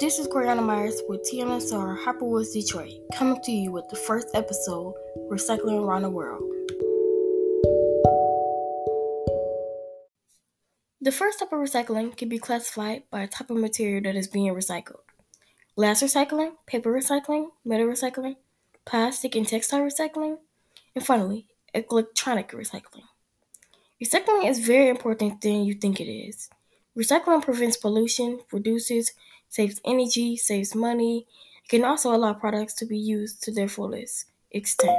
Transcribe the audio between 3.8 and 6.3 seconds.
the first episode, Recycling Around the